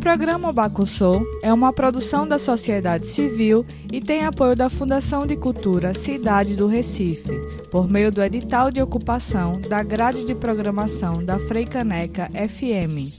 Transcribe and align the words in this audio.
Programa 0.00 0.50
Bacussô 0.50 1.22
é 1.42 1.52
uma 1.52 1.74
produção 1.74 2.26
da 2.26 2.38
sociedade 2.38 3.06
civil 3.06 3.66
e 3.92 4.00
tem 4.00 4.24
apoio 4.24 4.56
da 4.56 4.70
Fundação 4.70 5.26
de 5.26 5.36
Cultura 5.36 5.92
Cidade 5.92 6.56
do 6.56 6.66
Recife, 6.66 7.30
por 7.70 7.88
meio 7.88 8.10
do 8.10 8.22
edital 8.22 8.70
de 8.70 8.80
ocupação 8.80 9.60
da 9.60 9.82
grade 9.82 10.24
de 10.24 10.34
programação 10.34 11.22
da 11.22 11.38
Freicaneca 11.38 12.30
FM. 12.30 13.12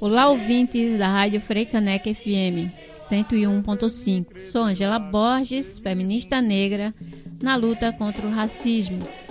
Olá, 0.00 0.28
ouvintes 0.28 0.96
da 0.96 1.08
Rádio 1.08 1.40
Freicaneca 1.40 2.14
FM 2.14 2.70
101.5. 3.10 4.40
Sou 4.52 4.62
Angela 4.62 5.00
Borges, 5.00 5.76
feminista 5.78 6.40
negra, 6.40 6.94
na 7.42 7.56
luta 7.56 7.92
contra 7.92 8.24
o 8.24 8.30
racismo 8.30 9.23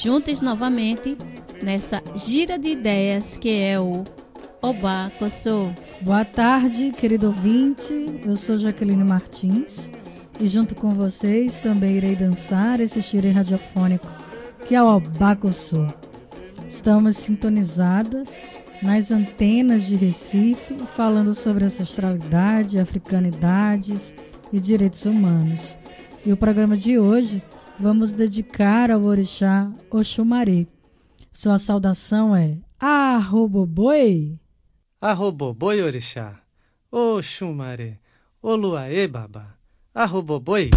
juntas 0.00 0.40
novamente 0.40 1.16
nessa 1.62 2.02
gira 2.14 2.58
de 2.58 2.68
ideias 2.68 3.36
que 3.36 3.60
é 3.60 3.78
o 3.78 4.04
Oba 4.62 5.12
Kossou. 5.18 5.74
Boa 6.00 6.24
tarde, 6.24 6.90
querido 6.92 7.26
ouvinte. 7.26 7.92
Eu 8.24 8.34
sou 8.34 8.56
Jaqueline 8.56 9.04
Martins 9.04 9.90
e 10.40 10.46
junto 10.46 10.74
com 10.74 10.90
vocês 10.94 11.60
também 11.60 11.96
irei 11.96 12.16
dançar 12.16 12.80
esse 12.80 13.02
xirê 13.02 13.30
radiofônico 13.30 14.06
que 14.66 14.74
é 14.74 14.82
o 14.82 14.86
Oba 14.86 15.36
Kossou. 15.36 15.86
Estamos 16.66 17.18
sintonizadas 17.18 18.42
nas 18.82 19.10
antenas 19.10 19.84
de 19.84 19.96
Recife, 19.96 20.76
falando 20.96 21.34
sobre 21.34 21.64
ancestralidade, 21.64 22.78
africanidades 22.78 24.14
e 24.50 24.58
direitos 24.58 25.04
humanos. 25.04 25.76
E 26.24 26.32
o 26.32 26.38
programa 26.38 26.74
de 26.74 26.98
hoje 26.98 27.42
vamos 27.80 28.12
dedicar 28.12 28.90
ao 28.90 29.02
orixá 29.02 29.72
Oxumaré. 29.90 30.66
Sua 31.32 31.58
saudação 31.58 32.36
é 32.36 32.58
Arroboboi. 32.78 34.38
Arroboboi 35.00 35.80
orixá, 35.80 36.42
Oxumaré, 36.92 37.98
Oluaê 38.42 39.08
baba, 39.08 39.56
Arroboboi. 39.94 40.70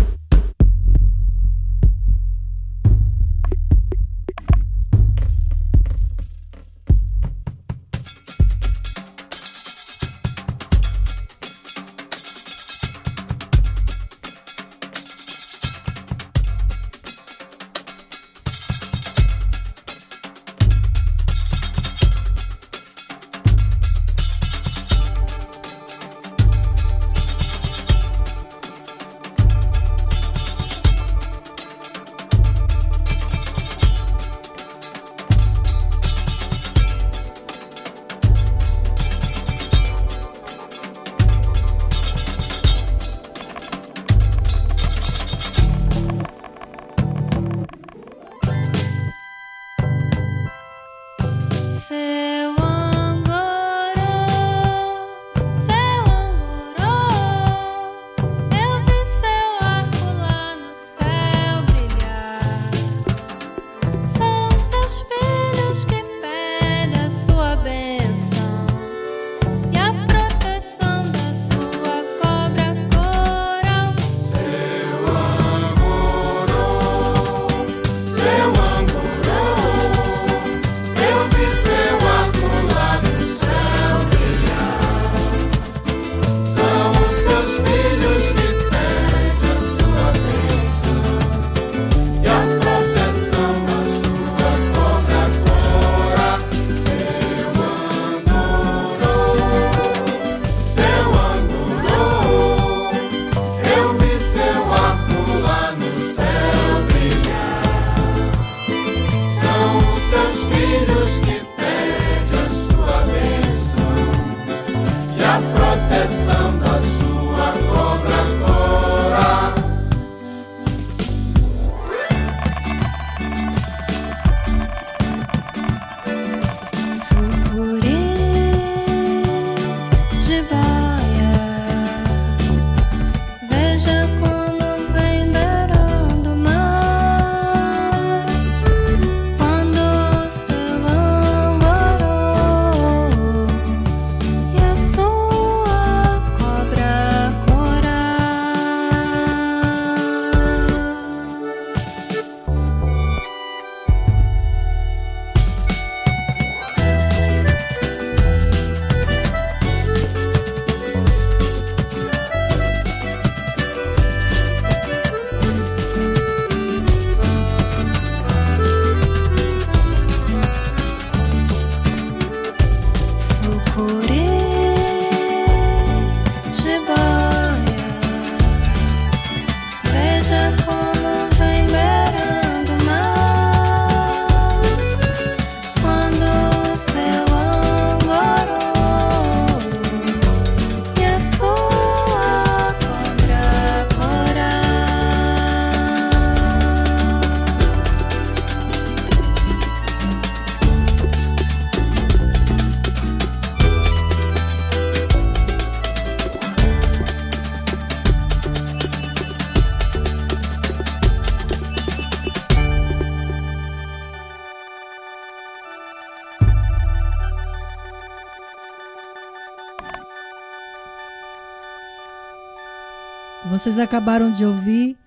Vocês 223.54 223.78
acabaram 223.78 224.32
de 224.32 224.44
ouvir 224.44 224.98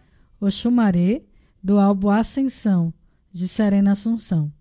o 0.40 0.48
Xumaré 0.48 1.22
do 1.60 1.80
álbum 1.80 2.10
Ascensão, 2.10 2.94
de 3.32 3.48
Serena 3.48 3.90
Assunção. 3.90 4.52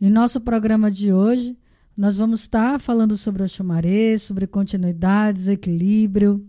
Em 0.00 0.08
nosso 0.08 0.40
programa 0.40 0.88
de 0.88 1.12
hoje, 1.12 1.58
nós 1.96 2.16
vamos 2.16 2.42
estar 2.42 2.78
falando 2.78 3.16
sobre 3.16 3.42
o 3.42 3.48
Xumaré, 3.48 4.16
sobre 4.18 4.46
continuidades, 4.46 5.48
equilíbrio. 5.48 6.46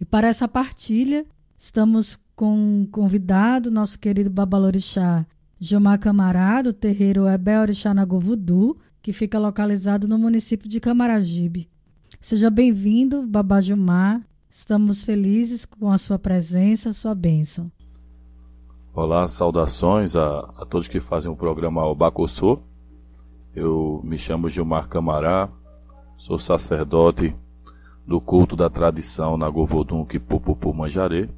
E 0.00 0.06
para 0.06 0.26
essa 0.26 0.48
partilha, 0.48 1.26
estamos 1.58 2.18
com 2.34 2.56
um 2.56 2.86
convidado, 2.86 3.70
nosso 3.70 3.98
querido 3.98 4.30
Babalorixá 4.30 5.26
Gilmar 5.60 5.98
Camará, 5.98 6.62
do 6.62 6.72
terreiro 6.72 7.28
Ebel 7.28 7.60
Orixá 7.60 7.92
Nagovudu, 7.92 8.78
que 9.02 9.12
fica 9.12 9.38
localizado 9.38 10.08
no 10.08 10.18
município 10.18 10.66
de 10.66 10.80
Camaragibe. 10.80 11.68
Seja 12.22 12.48
bem-vindo, 12.48 13.22
Babá 13.26 13.60
Gilmar. 13.60 14.22
Estamos 14.54 15.00
felizes 15.00 15.64
com 15.64 15.90
a 15.90 15.96
sua 15.96 16.18
presença, 16.18 16.90
a 16.90 16.92
sua 16.92 17.14
bênção. 17.14 17.72
Olá, 18.92 19.26
saudações 19.26 20.14
a, 20.14 20.40
a 20.58 20.66
todos 20.66 20.88
que 20.88 21.00
fazem 21.00 21.32
o 21.32 21.34
programa 21.34 21.86
Obacossô. 21.86 22.58
Eu 23.56 24.02
me 24.04 24.18
chamo 24.18 24.50
Gilmar 24.50 24.88
Camará, 24.88 25.48
sou 26.18 26.38
sacerdote 26.38 27.34
do 28.06 28.20
culto 28.20 28.54
da 28.54 28.68
tradição 28.68 29.38
na 29.38 29.48
Govodum 29.48 30.04
Kipupupu 30.04 30.74
Manjaré. 30.74 31.30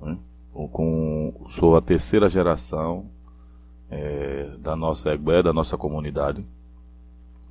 Né? 0.00 0.16
Com, 0.52 1.46
sou 1.48 1.76
a 1.76 1.82
terceira 1.82 2.28
geração 2.28 3.10
é, 3.90 4.56
da 4.60 4.76
nossa 4.76 5.12
Egbé, 5.12 5.42
da 5.42 5.52
nossa 5.52 5.76
comunidade. 5.76 6.46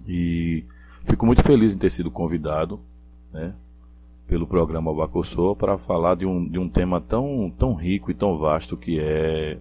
E 0.08 0.64
fico 1.04 1.26
muito 1.26 1.44
feliz 1.44 1.76
em 1.76 1.78
ter 1.78 1.90
sido 1.90 2.10
convidado 2.10 2.80
né, 3.34 3.54
pelo 4.34 4.48
programa 4.48 4.90
Abacossô 4.90 5.56
para 5.56 5.78
falar 5.78 6.16
de 6.16 6.26
um, 6.26 6.44
de 6.44 6.58
um 6.58 6.68
tema 6.68 7.00
tão, 7.00 7.54
tão 7.56 7.76
rico 7.76 8.10
e 8.10 8.16
tão 8.16 8.36
vasto 8.36 8.76
que 8.76 9.00
é 9.00 9.60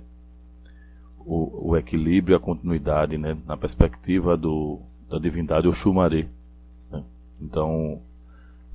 o, 1.27 1.73
o 1.73 1.77
equilíbrio 1.77 2.35
e 2.35 2.37
a 2.37 2.41
continuidade 2.41 3.19
né, 3.19 3.37
na 3.47 3.55
perspectiva 3.55 4.35
do, 4.35 4.79
da 5.11 5.19
divindade 5.19 5.69
Oxumaré. 5.69 6.27
Né? 6.91 7.03
Então, 7.39 8.01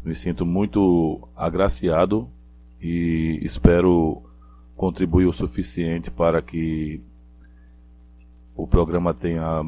me 0.05 0.13
sinto 0.13 0.45
muito 0.45 1.27
agraciado 1.35 2.29
e 2.79 3.39
espero 3.41 4.21
contribuir 4.75 5.25
o 5.25 5.33
suficiente 5.33 6.11
para 6.11 6.43
que 6.43 7.01
o 8.55 8.67
programa 8.67 9.15
tenha 9.15 9.67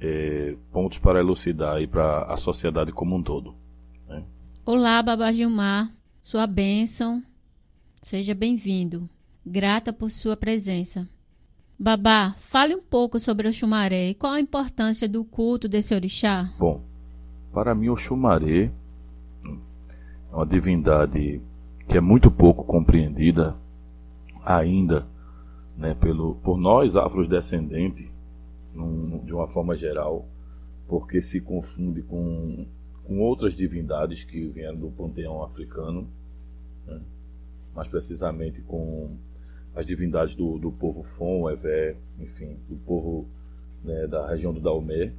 é, 0.00 0.56
pontos 0.72 0.98
para 0.98 1.20
elucidar 1.20 1.80
e 1.80 1.86
para 1.86 2.24
a 2.24 2.36
sociedade 2.36 2.90
como 2.90 3.14
um 3.14 3.22
todo. 3.22 3.59
Olá, 4.72 5.02
Babá 5.02 5.32
Gilmar, 5.32 5.90
sua 6.22 6.46
bênção, 6.46 7.20
seja 8.00 8.36
bem-vindo. 8.36 9.10
Grata 9.44 9.92
por 9.92 10.12
sua 10.12 10.36
presença. 10.36 11.08
Babá, 11.76 12.36
fale 12.38 12.76
um 12.76 12.80
pouco 12.80 13.18
sobre 13.18 13.48
o 13.48 13.52
Xumaré 13.52 14.10
e 14.10 14.14
qual 14.14 14.32
a 14.32 14.40
importância 14.40 15.08
do 15.08 15.24
culto 15.24 15.66
desse 15.66 15.92
orixá. 15.92 16.54
Bom, 16.56 16.84
para 17.52 17.74
mim 17.74 17.88
o 17.88 17.96
Xumaré 17.96 18.70
é 20.30 20.36
uma 20.36 20.46
divindade 20.46 21.42
que 21.88 21.96
é 21.96 22.00
muito 22.00 22.30
pouco 22.30 22.62
compreendida 22.62 23.56
ainda 24.44 25.04
né, 25.76 25.94
pelo, 25.94 26.36
por 26.36 26.56
nós 26.56 26.94
afrodescendentes 26.96 28.08
num, 28.72 29.18
de 29.24 29.34
uma 29.34 29.48
forma 29.48 29.74
geral, 29.74 30.28
porque 30.86 31.20
se 31.20 31.40
confunde 31.40 32.02
com, 32.02 32.68
com 33.04 33.20
outras 33.20 33.54
divindades 33.54 34.24
que 34.24 34.46
vieram 34.48 34.76
do 34.76 34.90
panteão 34.90 35.42
africano, 35.42 36.06
né? 36.86 37.00
mais 37.74 37.88
precisamente 37.88 38.60
com 38.62 39.10
as 39.74 39.86
divindades 39.86 40.34
do, 40.34 40.58
do 40.58 40.70
povo 40.70 41.02
Fon, 41.02 41.48
Evé, 41.50 41.96
enfim, 42.18 42.56
do 42.68 42.76
povo 42.76 43.26
né, 43.84 44.06
da 44.06 44.28
região 44.28 44.52
do 44.52 44.60
Daomé. 44.60 45.12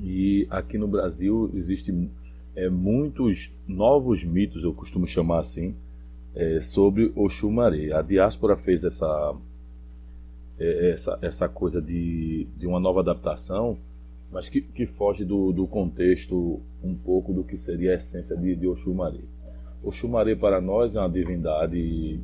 E 0.00 0.46
aqui 0.50 0.76
no 0.76 0.88
Brasil 0.88 1.50
existem 1.54 2.10
é, 2.54 2.68
muitos 2.68 3.50
novos 3.66 4.24
mitos, 4.24 4.62
eu 4.62 4.74
costumo 4.74 5.06
chamar 5.06 5.38
assim, 5.38 5.74
é, 6.34 6.60
sobre 6.60 7.12
o 7.14 7.28
Xumaré. 7.28 7.92
A 7.92 8.02
diáspora 8.02 8.56
fez 8.56 8.84
essa 8.84 9.34
é, 10.58 10.90
essa, 10.90 11.18
essa 11.22 11.48
coisa 11.48 11.80
de, 11.80 12.46
de 12.56 12.66
uma 12.66 12.80
nova 12.80 13.00
adaptação, 13.00 13.78
mas 14.30 14.48
que, 14.48 14.60
que 14.60 14.86
foge 14.86 15.24
do, 15.24 15.52
do 15.52 15.66
contexto 15.66 16.60
um 16.82 16.94
pouco 16.94 17.32
do 17.32 17.44
que 17.44 17.56
seria 17.56 17.92
a 17.92 17.94
essência 17.94 18.36
de, 18.36 18.54
de 18.56 18.66
Oxumaré. 18.66 19.20
Oxumaré 19.82 20.34
para 20.34 20.60
nós 20.60 20.96
é 20.96 21.00
uma 21.00 21.08
divindade 21.08 22.20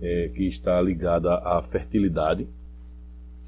é, 0.00 0.30
que 0.34 0.44
está 0.46 0.80
ligada 0.80 1.34
à 1.36 1.62
fertilidade, 1.62 2.46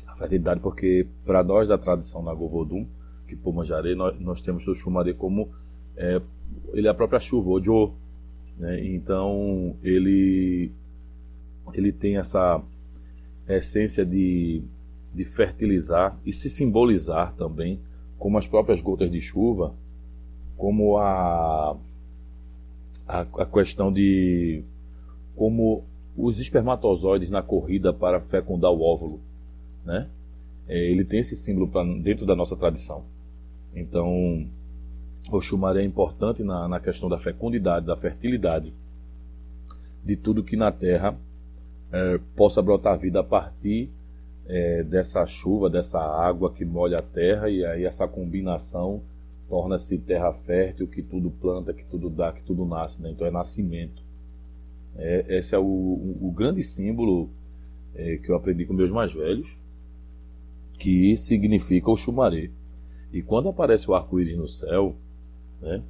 a 0.06 0.15
fertilidade 0.17 0.61
porque 0.61 1.06
para 1.25 1.43
nós 1.44 1.69
da 1.69 1.79
tradição 1.79 2.23
Nagovodum, 2.23 2.87
que 3.26 3.37
Pomanjaré, 3.37 3.94
nós, 3.94 4.19
nós 4.19 4.41
temos 4.41 4.67
Oxumaré 4.67 5.12
como 5.12 5.50
é, 5.97 6.21
ele 6.73 6.87
é 6.87 6.91
a 6.91 6.94
própria 6.94 7.21
chuva, 7.21 7.50
Ojo, 7.50 7.93
né? 8.59 8.85
então 8.87 9.76
ele 9.82 10.73
ele 11.75 11.93
tem 11.93 12.17
essa 12.17 12.62
essência 13.47 14.05
de, 14.06 14.62
de 15.19 15.25
fertilizar 15.25 16.17
e 16.25 16.32
se 16.32 16.49
simbolizar 16.49 17.35
também, 17.35 17.81
como 18.17 18.38
as 18.38 18.47
próprias 18.47 18.81
gotas 18.81 19.11
de 19.11 19.20
chuva, 19.20 19.75
como 20.56 20.97
a, 20.97 21.76
a, 23.06 23.20
a 23.20 23.47
questão 23.47 23.93
de 23.93 24.62
como 25.35 25.82
os 26.17 26.38
espermatozoides 26.38 27.31
na 27.31 27.43
corrida 27.43 27.93
para 27.93 28.20
fecundar 28.20 28.71
o 28.71 28.81
óvulo, 28.81 29.21
né? 29.85 30.09
É, 30.69 30.78
ele 30.88 31.04
tem 31.04 31.19
esse 31.19 31.35
símbolo 31.35 31.66
pra, 31.66 31.83
dentro 31.83 32.25
da 32.25 32.37
nossa 32.37 32.54
tradição. 32.54 33.02
Então, 33.75 34.47
o 35.33 35.40
Xumaré 35.40 35.83
é 35.83 35.85
importante 35.85 36.45
na, 36.45 36.69
na 36.69 36.78
questão 36.78 37.09
da 37.09 37.19
fecundidade, 37.19 37.87
da 37.87 37.97
fertilidade, 37.97 38.73
de 40.04 40.16
tudo 40.16 40.45
que 40.45 40.57
na 40.57 40.71
Terra 40.71 41.16
é, 41.90 42.21
possa 42.37 42.62
brotar 42.62 42.99
vida 42.99 43.19
a 43.19 43.25
partir 43.25 43.90
é, 44.49 44.83
dessa 44.83 45.25
chuva, 45.26 45.69
dessa 45.69 46.00
água 46.00 46.52
que 46.52 46.64
molha 46.64 46.99
a 46.99 47.02
terra, 47.02 47.50
e 47.50 47.64
aí 47.64 47.85
essa 47.85 48.09
combinação 48.09 49.02
torna-se 49.49 49.99
terra 49.99 50.33
fértil, 50.33 50.87
que 50.87 51.02
tudo 51.02 51.31
planta, 51.31 51.73
que 51.73 51.85
tudo 51.85 52.11
dá, 52.11 52.33
que 52.33 52.43
tudo 52.43 52.64
nasce. 52.64 53.02
Né? 53.02 53.11
Então 53.11 53.26
é 53.26 53.31
nascimento. 53.31 54.02
É, 54.97 55.38
esse 55.38 55.55
é 55.55 55.59
o, 55.59 55.64
o, 55.64 56.33
grande 56.35 56.62
símbolo 56.62 57.28
é, 57.95 58.17
que 58.17 58.31
eu 58.31 58.37
aprendi 58.37 58.64
com 58.67 58.75
meus 58.75 58.90
mais 58.90 59.12
velhos, 59.12 59.57
que 60.78 61.17
significa 61.17 61.90
o 61.90 61.97
chumaré. 61.97 62.50
E 63.12 63.23
quando 63.23 63.49
aparece 63.49 63.90
o 63.90 63.95
arco-íris 63.95 64.37
no 64.37 64.49
céu, 64.49 64.95
né, 65.61 65.83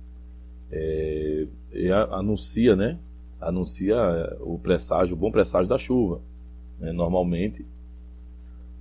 é, 0.71 1.47
é 1.73 1.93
anuncia 1.93 2.77
né, 2.77 2.99
anuncia 3.41 3.95
eh, 3.95 4.37
o 4.41 4.59
presságio, 4.59 5.15
o 5.15 5.19
bom 5.19 5.31
presságio 5.31 5.69
da 5.69 5.79
chuva, 5.79 6.21
né, 6.79 6.93
normalmente, 6.93 7.65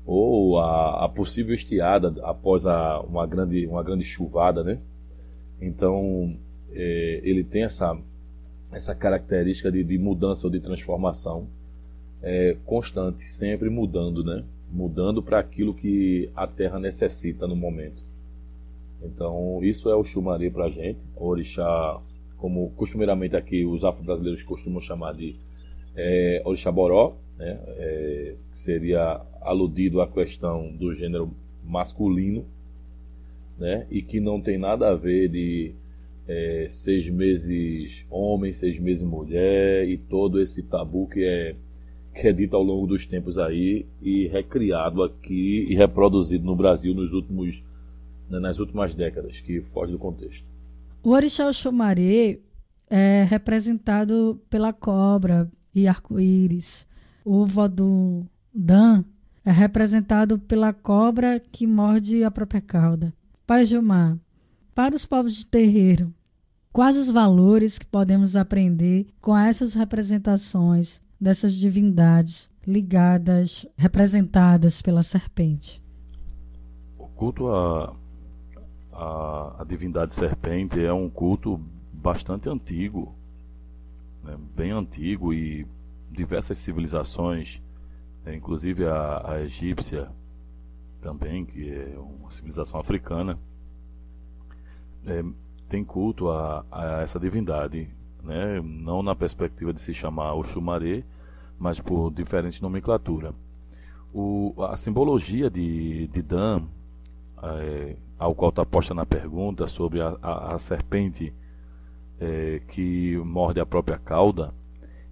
ou 0.08 0.58
a, 0.58 1.04
a, 1.04 1.10
possível 1.10 1.54
estiada 1.54 2.16
após 2.24 2.66
a, 2.66 3.02
uma, 3.02 3.28
grande, 3.28 3.68
uma 3.68 3.84
grande 3.84 4.06
chuvada, 4.06 4.64
né? 4.64 4.80
Então, 5.60 6.34
é, 6.72 7.20
ele 7.26 7.44
tem 7.44 7.64
essa, 7.64 8.00
essa 8.72 8.96
característica 8.96 9.70
de, 9.70 9.84
de 9.84 9.98
mudança 9.98 10.48
ou 10.48 10.52
de 10.52 10.62
transformação 10.62 11.50
é, 12.24 12.56
constante, 12.66 13.30
sempre 13.30 13.70
mudando, 13.70 14.24
né? 14.24 14.46
Mudando 14.72 15.22
para 15.22 15.40
aquilo 15.40 15.74
que 15.74 16.32
a 16.34 16.48
Terra 16.48 16.80
necessita 16.80 17.46
no 17.46 17.56
momento. 17.56 18.02
Então, 19.04 19.60
isso 19.62 19.90
é 19.90 19.96
o 19.96 20.06
Xumaré 20.06 20.50
para 20.50 20.66
a 20.66 20.70
gente, 20.70 21.00
orixá 21.18 22.02
como 22.38 22.70
costumeiramente 22.78 23.36
aqui 23.36 23.66
os 23.66 23.84
afro-brasileiros 23.84 24.44
costumam 24.44 24.80
chamar 24.80 25.14
de 25.16 25.36
é, 25.96 26.42
orixaboró, 26.46 27.16
né, 27.38 27.60
é, 27.68 28.36
que 28.52 28.60
seria 28.60 29.22
aludido 29.42 30.02
à 30.02 30.08
questão 30.08 30.72
do 30.76 30.94
gênero 30.94 31.32
masculino, 31.64 32.46
né, 33.58 33.86
e 33.90 34.02
que 34.02 34.20
não 34.20 34.42
tem 34.42 34.58
nada 34.58 34.90
a 34.90 34.96
ver 34.96 35.30
de 35.30 35.74
é, 36.28 36.66
seis 36.70 37.08
meses 37.10 38.06
homem, 38.10 38.52
seis 38.52 38.78
meses 38.78 39.04
mulher 39.04 39.88
e 39.88 39.98
todo 39.98 40.42
esse 40.42 40.62
tabu 40.62 41.08
que 41.08 41.24
é, 41.24 41.56
que 42.14 42.28
é 42.28 42.34
dito 42.34 42.56
ao 42.56 42.64
longo 42.64 42.88
dos 42.88 43.06
tempos 43.06 43.38
aí 43.38 43.86
e 44.02 44.28
recriado 44.28 45.04
aqui 45.04 45.66
e 45.70 45.76
reproduzido 45.76 46.44
no 46.44 46.56
Brasil 46.56 46.94
nos 46.94 47.14
últimos, 47.14 47.64
né, 48.30 48.40
nas 48.40 48.60
últimas 48.60 48.94
décadas, 48.94 49.40
que 49.40 49.62
foge 49.62 49.92
do 49.92 50.00
contexto. 50.00 50.46
O 51.04 51.12
orixá 51.12 51.48
Oxumaré 51.48 52.40
é 52.90 53.24
representado 53.24 54.42
pela 54.50 54.74
cobra 54.74 55.50
e 55.74 55.88
arco-íris. 55.88 56.88
O 57.30 57.46
voodoo 57.46 58.26
Dan 58.54 59.04
é 59.44 59.52
representado 59.52 60.40
pela 60.40 60.72
cobra 60.72 61.42
que 61.42 61.68
morde 61.68 62.24
a 62.24 62.32
própria 62.32 62.62
cauda. 62.62 63.14
Pai 63.46 63.66
Gilmar, 63.66 64.18
para 64.74 64.96
os 64.96 65.06
povos 65.06 65.36
de 65.36 65.46
terreiro, 65.46 66.14
quais 66.72 66.96
os 66.96 67.12
valores 67.12 67.78
que 67.78 67.86
podemos 67.86 68.38
aprender 68.38 69.08
com 69.20 69.38
essas 69.38 69.74
representações 69.74 71.02
dessas 71.20 71.54
divindades 71.54 72.50
ligadas, 72.66 73.68
representadas 73.76 74.82
pela 74.82 75.04
serpente? 75.04 75.84
O 76.98 77.10
culto 77.10 77.50
à, 77.50 77.94
à, 78.94 79.64
à 79.64 79.66
divindade 79.66 80.14
serpente 80.14 80.80
é 80.80 80.94
um 80.94 81.10
culto 81.10 81.60
bastante 81.92 82.48
antigo, 82.48 83.14
né, 84.24 84.38
bem 84.56 84.72
antigo 84.72 85.34
e 85.34 85.68
diversas 86.10 86.58
civilizações, 86.58 87.62
né, 88.24 88.36
inclusive 88.36 88.86
a, 88.86 89.32
a 89.32 89.42
egípcia 89.42 90.10
também, 91.02 91.46
que 91.46 91.72
é 91.72 91.98
uma 91.98 92.30
civilização 92.32 92.80
africana, 92.80 93.38
é, 95.06 95.24
tem 95.70 95.84
culto 95.84 96.30
a, 96.30 96.66
a, 96.72 97.02
essa 97.02 97.20
divindade, 97.20 97.90
né? 98.24 98.62
não 98.62 99.02
na 99.02 99.16
perspectiva 99.16 99.74
de 99.74 99.82
se 99.82 99.94
chamar 99.94 100.34
Oxumaré, 100.34 101.04
mas 101.58 101.80
por 101.80 102.12
diferente 102.12 102.62
nomenclatura. 102.62 103.34
O, 104.14 104.54
a 104.64 104.76
simbologia 104.76 105.50
de, 105.50 106.08
de 106.08 106.22
Dan, 106.22 106.64
é, 107.42 107.96
ao 108.18 108.34
qual 108.34 108.50
está 108.50 108.66
posta 108.66 108.94
na 108.94 109.06
pergunta 109.06 109.68
sobre 109.68 110.02
a, 110.02 110.18
a, 110.22 110.56
a 110.56 110.60
serpente 110.60 111.34
é, 112.20 112.62
que 112.68 113.18
morde 113.18 113.60
a 113.60 113.66
própria 113.66 113.98
cauda, 113.98 114.54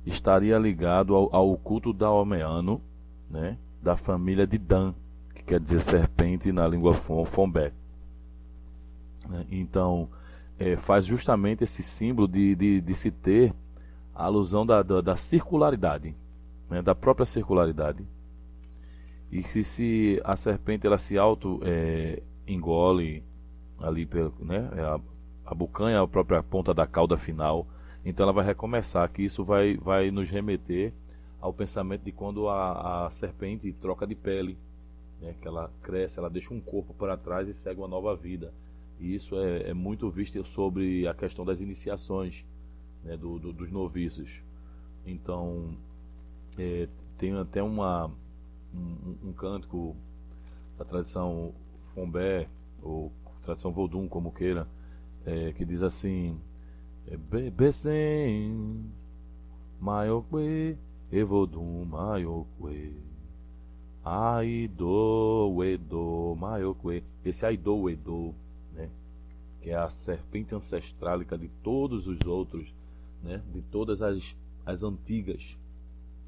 estaria 0.05 0.57
ligado 0.57 1.15
ao, 1.15 1.35
ao 1.35 1.57
culto 1.57 1.91
daomeano, 1.91 2.81
né, 3.29 3.57
da 3.81 3.97
família 3.97 4.45
de 4.45 4.57
Dan, 4.57 4.93
que 5.33 5.43
quer 5.43 5.59
dizer 5.59 5.81
serpente 5.81 6.51
na 6.51 6.67
língua 6.67 6.93
fombé. 6.93 7.73
Né? 9.27 9.45
Então, 9.49 10.09
é, 10.59 10.75
faz 10.77 11.05
justamente 11.05 11.63
esse 11.63 11.81
símbolo 11.81 12.27
de, 12.27 12.55
de, 12.55 12.81
de 12.81 12.95
se 12.95 13.11
ter 13.11 13.53
a 14.13 14.25
alusão 14.25 14.65
da, 14.65 14.81
da, 14.81 15.01
da 15.01 15.17
circularidade, 15.17 16.15
né, 16.69 16.81
da 16.81 16.95
própria 16.95 17.25
circularidade. 17.25 18.05
E 19.31 19.41
se, 19.41 19.63
se 19.63 20.21
a 20.23 20.35
serpente 20.35 20.87
ela 20.87 20.97
se 20.97 21.17
auto 21.17 21.59
é, 21.63 22.21
engole 22.47 23.23
ali, 23.81 24.05
pelo, 24.05 24.33
né, 24.39 24.69
é 24.75 24.81
a, 24.81 24.99
a 25.45 25.53
bucanha, 25.53 25.99
a 25.99 26.07
própria 26.07 26.41
ponta 26.41 26.73
da 26.73 26.87
cauda 26.87 27.17
final, 27.17 27.67
então 28.05 28.23
ela 28.23 28.33
vai 28.33 28.45
recomeçar, 28.45 29.11
que 29.11 29.23
isso 29.23 29.43
vai, 29.43 29.75
vai 29.75 30.11
nos 30.11 30.29
remeter 30.29 30.93
ao 31.41 31.51
pensamento 31.51 32.03
de 32.03 32.11
quando 32.11 32.47
a, 32.47 33.07
a 33.07 33.09
serpente 33.09 33.71
troca 33.73 34.05
de 34.05 34.13
pele, 34.13 34.57
né, 35.19 35.35
que 35.41 35.47
ela 35.47 35.71
cresce, 35.81 36.19
ela 36.19 36.29
deixa 36.29 36.53
um 36.53 36.61
corpo 36.61 36.93
para 36.93 37.17
trás 37.17 37.47
e 37.47 37.53
segue 37.53 37.81
uma 37.81 37.87
nova 37.87 38.15
vida. 38.15 38.53
E 38.99 39.13
isso 39.13 39.37
é, 39.39 39.69
é 39.69 39.73
muito 39.73 40.09
visto 40.09 40.45
sobre 40.45 41.07
a 41.07 41.13
questão 41.13 41.43
das 41.43 41.59
iniciações 41.61 42.45
né, 43.03 43.17
do, 43.17 43.39
do, 43.39 43.51
dos 43.51 43.71
noviços. 43.71 44.41
Então, 45.05 45.75
é, 46.57 46.87
tem 47.17 47.35
até 47.37 47.61
uma, 47.61 48.11
um, 48.73 49.29
um 49.29 49.33
cântico 49.33 49.95
da 50.77 50.85
tradição 50.85 51.53
Fombé, 51.93 52.47
ou 52.81 53.11
tradição 53.41 53.71
Vodun, 53.71 54.07
como 54.07 54.31
queira, 54.31 54.67
é, 55.25 55.53
que 55.53 55.65
diz 55.65 55.81
assim: 55.81 56.39
Bebesen, 57.29 58.91
Maiokwe, 59.79 60.77
Evodum, 61.11 61.85
Maiokwe. 61.85 62.93
Aido, 64.03 65.63
Edo, 65.63 66.35
Maiokwe. 66.37 67.03
Esse 67.23 67.45
Aido, 67.45 67.89
Edo 67.89 68.33
né? 68.73 68.89
que 69.61 69.69
é 69.69 69.75
a 69.75 69.89
serpente 69.89 70.53
ancestrálica 70.53 71.37
de 71.37 71.47
todos 71.63 72.07
os 72.07 72.19
outros, 72.25 72.73
né? 73.23 73.41
de 73.51 73.61
todas 73.61 74.01
as, 74.01 74.35
as 74.65 74.83
antigas. 74.83 75.57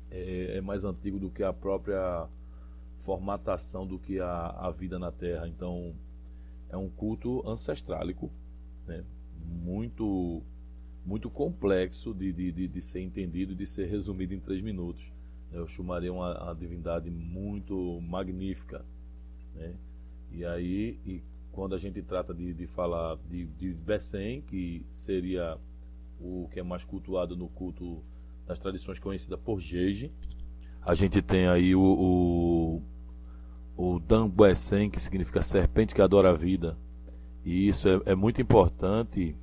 É, 0.09 0.57
é, 0.57 0.61
mais 0.61 0.85
antigo 0.85 1.19
do 1.19 1.29
que 1.29 1.43
a 1.43 1.51
própria 1.51 2.27
formatação 2.99 3.85
do 3.85 3.99
que 3.99 4.19
a, 4.19 4.49
a 4.49 4.71
vida 4.71 4.97
na 4.97 5.11
Terra. 5.11 5.47
Então, 5.47 5.93
é 6.69 6.77
um 6.77 6.89
culto 6.89 7.47
ancestrálico, 7.47 8.31
né? 8.87 9.03
muito 9.45 10.41
muito 11.07 11.29
complexo 11.29 12.13
de, 12.13 12.33
de, 12.33 12.67
de, 12.67 12.81
ser 12.81 12.99
entendido 12.99 13.53
e 13.53 13.55
de 13.55 13.65
ser 13.65 13.85
resumido 13.85 14.33
em 14.33 14.41
três 14.41 14.61
minutos. 14.61 15.01
Eu 15.53 15.65
chamaria 15.65 16.11
uma, 16.11 16.43
uma 16.43 16.53
divindade 16.53 17.09
muito 17.09 18.01
magnífica. 18.01 18.85
Né? 19.55 19.73
E 20.33 20.43
aí, 20.43 20.99
e 21.05 21.23
quando 21.53 21.73
a 21.73 21.77
gente 21.77 22.01
trata 22.01 22.33
de, 22.33 22.53
de 22.53 22.67
falar 22.67 23.17
de, 23.29 23.45
de 23.45 23.73
Bessem, 23.73 24.41
que 24.41 24.85
seria 24.91 25.57
o 26.19 26.49
que 26.51 26.59
é 26.59 26.63
mais 26.63 26.83
cultuado 26.83 27.37
no 27.37 27.47
culto 27.47 28.03
das 28.45 28.59
tradições 28.59 28.99
conhecida 28.99 29.37
por 29.37 29.61
Jeje. 29.61 30.11
A 30.81 30.93
gente 30.93 31.21
tem 31.21 31.47
aí 31.47 31.73
o, 31.73 32.81
o, 33.77 33.95
o 33.95 33.99
Dambuesen, 34.01 34.89
que 34.89 34.99
significa 34.99 35.41
serpente 35.41 35.95
que 35.95 36.01
adora 36.01 36.31
a 36.31 36.33
vida. 36.33 36.77
E 37.45 37.69
isso 37.69 37.87
é, 37.87 38.01
é 38.07 38.15
muito 38.15 38.41
importante 38.41 39.33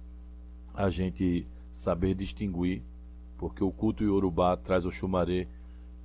a 0.75 0.91
gente 0.91 1.47
saber 1.75 2.15
distinguir, 2.15 2.83
porque 3.37 3.63
o 3.63 3.71
culto 3.73 4.05
Yorubá 4.05 4.57
traz 4.57 4.87
o 4.87 4.93
Xumaré 4.93 5.49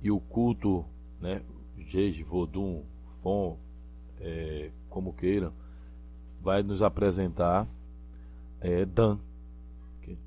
e 0.02 0.10
o 0.10 0.18
culto, 0.20 0.84
né, 1.20 1.42
Jeje, 1.78 2.22
Vodum, 2.24 2.82
Fon, 3.22 3.56
é, 4.20 4.70
como 4.90 5.12
queiram, 5.14 5.52
vai 6.42 6.62
nos 6.62 6.82
apresentar 6.82 7.66
é, 8.60 8.84
Dan, 8.84 9.18
que, 10.02 10.18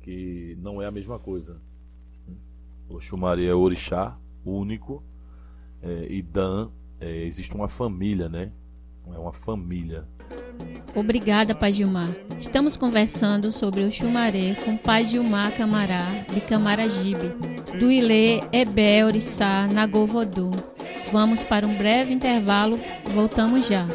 que, 0.00 0.58
não 0.60 0.80
é 0.80 0.86
a 0.86 0.90
mesma 0.90 1.18
coisa. 1.18 1.60
O 2.88 3.00
Xumari 3.00 3.46
é 3.46 3.54
orixá 3.54 4.18
único 4.44 5.02
é, 5.82 6.06
e 6.08 6.22
Dan 6.22 6.70
é, 7.00 7.24
existe 7.24 7.54
uma 7.54 7.68
família, 7.68 8.28
né? 8.28 8.52
É 9.06 9.18
uma 9.18 9.32
família. 9.32 10.06
Obrigada, 10.94 11.54
Pai 11.54 11.72
Gilmar. 11.72 12.10
Estamos 12.38 12.76
conversando 12.76 13.50
sobre 13.50 13.82
o 13.82 13.90
Xumaré 13.90 14.54
com 14.64 14.76
Pai 14.76 15.06
Gilmar 15.06 15.52
Camará, 15.52 16.06
de 16.32 16.40
Camaragibe, 16.40 17.32
do 17.78 17.90
Ilê 17.90 18.42
Ebé 18.52 19.00
Nagovodu. 19.72 20.50
Vamos 21.10 21.42
para 21.42 21.66
um 21.66 21.74
breve 21.74 22.12
intervalo, 22.12 22.78
voltamos 23.14 23.66
já. 23.66 23.86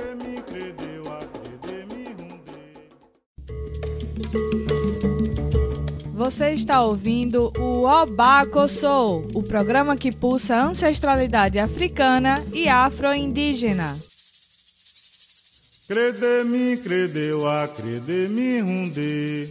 Você 6.13 6.49
está 6.49 6.83
ouvindo 6.83 7.53
o 7.59 7.85
Obaco 7.85 8.67
Soul, 8.67 9.27
o 9.33 9.43
programa 9.43 9.95
que 9.95 10.11
pulsa 10.11 10.61
ancestralidade 10.61 11.59
africana 11.59 12.43
e 12.51 12.67
afro-indígena. 12.67 14.16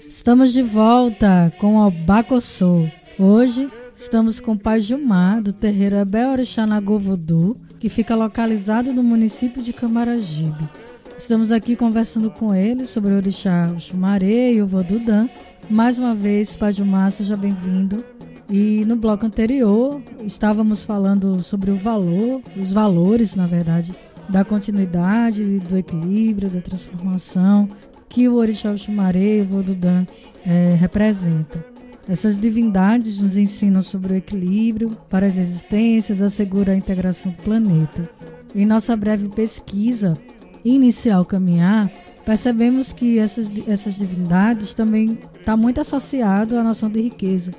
Estamos 0.06 0.52
de 0.52 0.60
volta 0.60 1.50
com 1.58 1.76
o 1.76 1.86
Obaco 1.86 2.38
Soul. 2.42 2.92
Hoje 3.18 3.70
estamos 3.94 4.38
com 4.38 4.52
o 4.52 4.58
Pai 4.58 4.80
Gilmar, 4.80 5.42
do 5.42 5.54
terreiro 5.54 5.98
Abel 5.98 6.32
Orixá 6.32 6.66
Voodoo, 6.78 7.56
que 7.78 7.88
fica 7.88 8.14
localizado 8.14 8.92
no 8.92 9.02
município 9.02 9.62
de 9.62 9.72
Camaragibe. 9.72 10.68
Estamos 11.16 11.50
aqui 11.50 11.74
conversando 11.74 12.30
com 12.30 12.54
ele 12.54 12.86
sobre 12.86 13.14
o 13.14 13.16
orixá 13.16 13.74
Xumaré 13.78 14.52
e 14.52 14.60
o 14.60 14.66
Vodudã, 14.66 15.30
mais 15.70 15.98
uma 15.98 16.14
vez, 16.14 16.54
Pai 16.54 16.70
Gilmar, 16.70 17.12
seja 17.12 17.34
bem-vindo. 17.34 18.04
E 18.50 18.84
no 18.84 18.94
bloco 18.94 19.24
anterior 19.24 20.02
estávamos 20.22 20.82
falando 20.82 21.42
sobre 21.42 21.70
o 21.70 21.78
valor, 21.78 22.42
os 22.60 22.74
valores, 22.74 23.34
na 23.34 23.46
verdade, 23.46 23.96
da 24.28 24.44
continuidade, 24.44 25.58
do 25.60 25.76
equilíbrio, 25.76 26.50
da 26.50 26.60
transformação 26.60 27.68
que 28.08 28.28
o 28.28 28.34
Orixá 28.34 28.70
Oxumaré 28.70 29.38
e 29.38 29.42
o 29.42 29.46
Vodudã 29.46 30.06
é, 30.44 30.76
representam. 30.78 31.62
Essas 32.08 32.38
divindades 32.38 33.20
nos 33.20 33.36
ensinam 33.36 33.82
sobre 33.82 34.14
o 34.14 34.16
equilíbrio 34.16 34.96
para 35.10 35.26
as 35.26 35.36
existências, 35.36 36.22
assegura 36.22 36.72
a 36.72 36.76
integração 36.76 37.32
do 37.32 37.42
planeta. 37.42 38.08
Em 38.54 38.64
nossa 38.64 38.96
breve 38.96 39.28
pesquisa 39.28 40.16
inicial 40.64 41.24
caminhar, 41.24 41.90
percebemos 42.24 42.92
que 42.92 43.18
essas, 43.18 43.50
essas 43.66 43.96
divindades 43.96 44.72
também 44.72 45.18
está 45.38 45.56
muito 45.56 45.80
associado 45.80 46.56
à 46.56 46.62
noção 46.62 46.88
de 46.88 47.00
riqueza. 47.00 47.52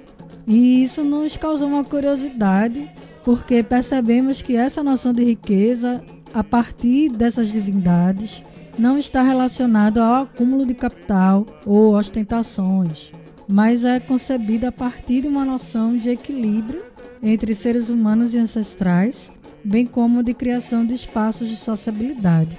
E 0.48 0.82
isso 0.82 1.04
nos 1.04 1.36
causou 1.36 1.68
uma 1.68 1.84
curiosidade, 1.84 2.90
porque 3.24 3.62
percebemos 3.62 4.42
que 4.42 4.56
essa 4.56 4.82
noção 4.82 5.12
de 5.12 5.26
riqueza, 5.26 6.02
a 6.34 6.44
partir 6.44 7.10
dessas 7.10 7.52
divindades, 7.52 8.44
não 8.78 8.98
está 8.98 9.24
relacionada 9.24 10.04
ao 10.04 10.24
acúmulo 10.24 10.66
de 10.66 10.74
capital 10.74 11.46
ou 11.66 11.96
ostentações, 11.96 13.12
mas 13.48 13.84
é 13.84 14.00
concebida 14.00 14.68
a 14.68 14.72
partir 14.72 15.22
de 15.22 15.28
uma 15.28 15.44
noção 15.44 15.98
de 15.98 16.10
equilíbrio 16.10 16.84
entre 17.22 17.56
seres 17.56 17.90
humanos 17.90 18.34
e 18.34 18.40
ancestrais, 18.40 19.32
bem 19.64 19.86
como 19.86 20.24
de 20.24 20.34
criação 20.34 20.86
de 20.86 20.94
espaços 20.94 21.50
de 21.50 21.58
sociabilidade. 21.58 22.58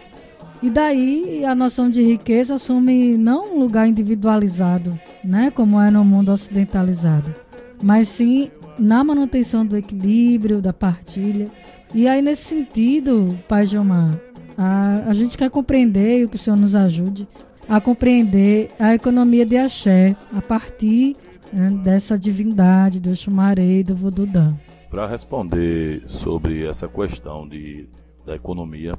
E 0.61 0.69
daí 0.69 1.45
a 1.45 1.55
noção 1.55 1.89
de 1.89 2.03
riqueza 2.03 2.57
assume 2.57 3.17
não 3.17 3.55
um 3.55 3.61
lugar 3.61 3.87
individualizado, 3.87 4.99
né, 5.23 5.53
como 5.53 5.81
é 5.81 5.89
no 5.91 6.05
mundo 6.05 6.33
ocidentalizado, 6.33 7.33
mas 7.81 8.09
sim 8.09 8.51
na 8.79 9.05
manutenção 9.05 9.65
do 9.65 9.77
equilíbrio, 9.77 10.61
da 10.61 10.73
partilha. 10.73 11.47
E 11.95 12.07
aí, 12.07 12.21
nesse 12.21 12.45
sentido, 12.45 13.39
Pai 13.49 13.65
Gilmar, 13.65 14.21
a, 14.57 15.05
a 15.09 15.15
gente 15.15 15.39
quer 15.39 15.51
compreender, 15.51 16.23
e 16.23 16.29
que 16.29 16.37
o 16.37 16.39
Senhor 16.39 16.57
nos 16.57 16.77
ajude 16.77 17.27
a 17.69 17.81
compreender 17.81 18.71
a 18.79 18.95
economia 18.95 19.45
de 19.47 19.57
axé 19.57 20.17
a 20.33 20.43
partir 20.43 21.17
né, 21.53 21.71
dessa 21.83 22.19
divindade 22.19 23.01
do 23.01 23.15
Xumaré 23.17 23.79
e 23.79 23.85
do 23.85 23.95
Vodudã. 23.95 24.55
Para 24.91 25.07
responder 25.07 26.03
sobre 26.07 26.67
essa 26.67 26.89
questão 26.89 27.49
de, 27.49 27.89
da 28.25 28.35
economia, 28.35 28.95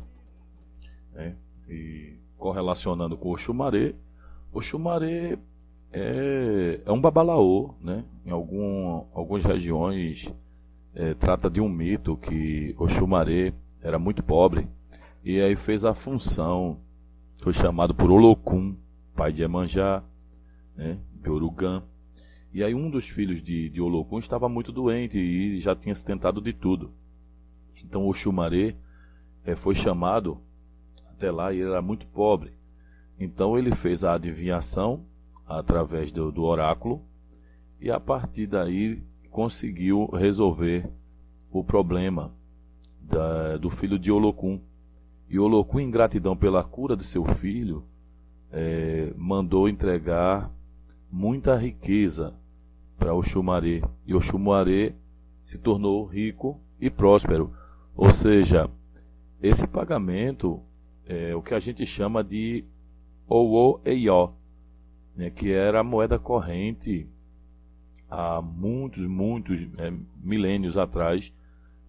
né, 1.13 1.35
e 1.67 2.17
correlacionando 2.37 3.17
com 3.17 3.31
o 3.31 3.37
Xumaré, 3.37 3.93
o 4.51 4.61
Xumaré 4.61 5.37
é, 5.91 6.79
é 6.85 6.91
um 6.91 7.01
babalaô, 7.01 7.73
né? 7.81 8.03
Em 8.25 8.31
algum, 8.31 9.05
algumas 9.13 9.43
regiões 9.43 10.31
é, 10.93 11.13
trata 11.13 11.49
de 11.49 11.61
um 11.61 11.69
mito 11.69 12.17
que 12.17 12.75
o 12.77 12.87
Xumaré 12.87 13.53
era 13.81 13.99
muito 13.99 14.23
pobre 14.23 14.67
e 15.23 15.39
aí 15.41 15.55
fez 15.55 15.83
a 15.83 15.93
função, 15.93 16.79
foi 17.41 17.53
chamado 17.53 17.93
por 17.93 18.09
Olocum, 18.09 18.75
pai 19.15 19.31
de 19.31 19.43
Emanjá, 19.43 20.03
né? 20.75 20.97
de 21.21 21.29
Orugã. 21.29 21.83
E 22.53 22.63
aí 22.63 22.73
um 22.73 22.89
dos 22.89 23.07
filhos 23.07 23.43
de, 23.43 23.69
de 23.69 23.81
Olocum 23.81 24.17
estava 24.17 24.49
muito 24.49 24.71
doente 24.71 25.19
e 25.19 25.59
já 25.59 25.75
tinha 25.75 25.93
se 25.93 26.03
tentado 26.03 26.41
de 26.41 26.53
tudo. 26.53 26.91
Então 27.83 28.07
o 28.07 28.13
Xumaré 28.13 28.75
é, 29.45 29.55
foi 29.55 29.75
chamado 29.75 30.41
até 31.09 31.29
lá 31.29 31.53
e 31.53 31.59
ele 31.59 31.69
era 31.69 31.81
muito 31.81 32.07
pobre. 32.07 32.53
Então 33.19 33.57
ele 33.57 33.75
fez 33.75 34.03
a 34.03 34.13
adivinhação 34.13 35.05
através 35.45 36.11
do, 36.11 36.31
do 36.31 36.43
oráculo 36.43 37.03
e 37.79 37.91
a 37.91 37.99
partir 37.99 38.47
daí 38.47 39.03
conseguiu 39.29 40.05
resolver 40.07 40.89
o 41.51 41.63
problema 41.63 42.31
da, 43.01 43.57
do 43.57 43.69
filho 43.69 43.97
de 43.97 44.11
Olocum. 44.11 44.59
E 45.29 45.39
Olocum, 45.39 45.79
em 45.79 45.91
gratidão 45.91 46.35
pela 46.35 46.63
cura 46.63 46.95
de 46.95 47.05
seu 47.05 47.23
filho, 47.25 47.83
é, 48.51 49.13
mandou 49.15 49.69
entregar 49.69 50.51
muita 51.11 51.55
riqueza 51.55 52.33
para 52.97 53.13
Oxumaré. 53.13 53.81
E 54.05 54.13
Oxumaré 54.13 54.93
se 55.41 55.57
tornou 55.57 56.05
rico 56.05 56.59
e 56.79 56.89
próspero. 56.89 57.53
Ou 57.95 58.11
seja, 58.11 58.69
esse 59.41 59.67
pagamento 59.67 60.61
é 61.05 61.35
o 61.35 61.41
que 61.41 61.53
a 61.53 61.59
gente 61.59 61.85
chama 61.85 62.23
de 62.23 62.63
Owo 63.27 63.79
Eió, 63.85 64.31
né, 65.15 65.29
que 65.29 65.51
era 65.51 65.79
a 65.79 65.83
moeda 65.83 66.17
corrente 66.17 67.07
há 68.09 68.41
muitos, 68.41 69.05
muitos 69.07 69.61
é, 69.77 69.93
milênios 70.21 70.77
atrás 70.77 71.31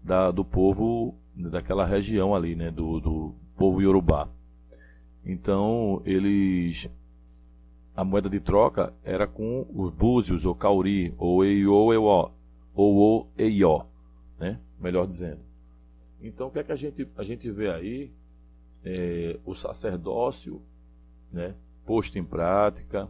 da, 0.02 0.30
do 0.30 0.44
povo 0.44 1.14
daquela 1.34 1.84
região 1.84 2.34
ali, 2.34 2.54
né, 2.54 2.70
do, 2.70 3.00
do 3.00 3.34
povo 3.56 3.80
iorubá. 3.80 4.28
Então 5.24 6.02
eles 6.04 6.88
a 7.94 8.04
moeda 8.04 8.30
de 8.30 8.40
troca 8.40 8.94
era 9.04 9.26
com 9.26 9.66
os 9.74 9.92
búzios, 9.92 10.46
ou 10.46 10.54
cauri, 10.54 11.14
ou 11.18 11.44
eio, 11.44 11.92
euó, 11.92 12.30
ou 12.74 12.96
o 12.96 13.26
eió, 13.36 13.84
né? 14.38 14.58
melhor 14.80 15.06
dizendo. 15.06 15.40
Então 16.22 16.46
o 16.46 16.50
que 16.50 16.60
é 16.60 16.64
que 16.64 16.72
a 16.72 16.76
gente, 16.76 17.06
a 17.16 17.22
gente 17.22 17.50
vê 17.50 17.70
aí? 17.70 18.10
É, 18.82 19.38
o 19.44 19.54
sacerdócio 19.54 20.62
né, 21.30 21.54
posto 21.84 22.18
em 22.18 22.24
prática, 22.24 23.06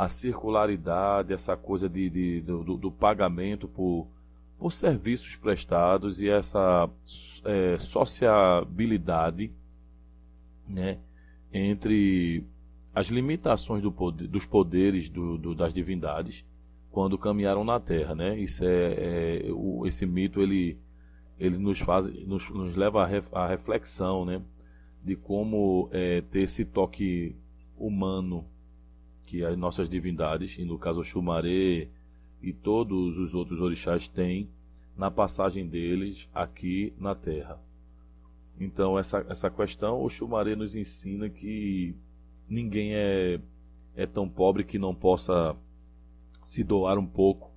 a 0.00 0.08
circularidade, 0.08 1.34
essa 1.34 1.54
coisa 1.54 1.86
de, 1.86 2.08
de 2.08 2.40
do, 2.40 2.74
do, 2.74 2.90
pagamento 2.90 3.68
por, 3.68 4.06
por 4.58 4.72
serviços 4.72 5.36
prestados 5.36 6.22
e 6.22 6.28
essa 6.30 6.88
é, 7.44 7.78
sociabilidade 7.78 9.52
né, 10.66 10.96
entre 11.52 12.42
as 12.94 13.08
limitações 13.08 13.82
do 13.82 13.92
poder, 13.92 14.26
dos 14.26 14.46
poderes 14.46 15.10
do, 15.10 15.36
do, 15.36 15.54
das 15.54 15.74
divindades 15.74 16.46
quando 16.90 17.18
caminharam 17.18 17.62
na 17.62 17.78
Terra, 17.78 18.14
né? 18.14 18.38
Isso 18.38 18.64
é, 18.64 19.42
é 19.48 19.52
o, 19.52 19.86
esse 19.86 20.06
mito 20.06 20.40
ele 20.40 20.78
ele 21.38 21.58
nos 21.58 21.78
faz 21.78 22.06
nos, 22.26 22.48
nos 22.48 22.74
leva 22.74 23.06
à 23.32 23.46
reflexão, 23.46 24.24
né? 24.24 24.40
De 25.04 25.14
como 25.14 25.90
é, 25.92 26.22
ter 26.22 26.40
esse 26.40 26.64
toque 26.64 27.36
humano 27.76 28.46
que 29.30 29.44
as 29.44 29.56
nossas 29.56 29.88
divindades, 29.88 30.58
e 30.58 30.64
no 30.64 30.76
caso 30.76 31.04
Xumaré 31.04 31.86
e 32.42 32.52
todos 32.52 33.16
os 33.16 33.32
outros 33.32 33.60
orixás 33.60 34.08
têm 34.08 34.48
na 34.96 35.08
passagem 35.08 35.68
deles 35.68 36.28
aqui 36.34 36.92
na 36.98 37.14
Terra. 37.14 37.62
Então 38.58 38.98
essa, 38.98 39.24
essa 39.28 39.48
questão, 39.48 40.02
o 40.02 40.10
Xumaré 40.10 40.56
nos 40.56 40.74
ensina 40.74 41.30
que 41.30 41.94
ninguém 42.48 42.96
é, 42.96 43.40
é 43.94 44.04
tão 44.04 44.28
pobre 44.28 44.64
que 44.64 44.80
não 44.80 44.92
possa 44.92 45.54
se 46.42 46.64
doar 46.64 46.98
um 46.98 47.06
pouco 47.06 47.52